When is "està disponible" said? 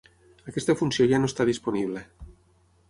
1.33-2.05